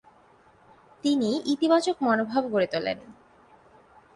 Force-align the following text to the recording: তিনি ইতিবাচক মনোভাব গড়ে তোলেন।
তিনি 1.03 1.29
ইতিবাচক 1.45 1.95
মনোভাব 2.01 2.43
গড়ে 2.53 2.67
তোলেন। 2.67 2.99